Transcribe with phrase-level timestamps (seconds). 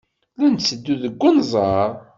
[0.37, 1.89] La netteddu deg unẓar.